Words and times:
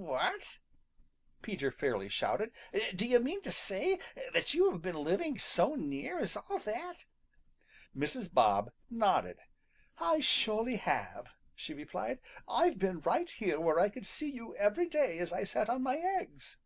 "What?" 0.00 0.58
Peter 1.42 1.72
fairly 1.72 2.08
shouted. 2.08 2.52
"Do 2.94 3.04
you 3.04 3.18
mean 3.18 3.42
to 3.42 3.50
say 3.50 3.98
that 4.32 4.54
you 4.54 4.70
have 4.70 4.80
been 4.80 5.02
living 5.02 5.40
so 5.40 5.74
near 5.74 6.20
as 6.20 6.36
all 6.36 6.60
that?" 6.60 7.04
Mrs. 7.96 8.32
Bob 8.32 8.70
nodded. 8.88 9.38
"I 9.98 10.20
surely 10.20 10.76
have," 10.76 11.26
she 11.56 11.74
replied. 11.74 12.20
"I've 12.48 12.78
been 12.78 13.00
right 13.00 13.28
where 13.58 13.80
I 13.80 13.88
could 13.88 14.06
see 14.06 14.30
you 14.30 14.54
every 14.54 14.88
day 14.88 15.18
as 15.18 15.32
I 15.32 15.42
sat 15.42 15.68
on 15.68 15.82
my 15.82 15.96
eggs." 15.98 16.58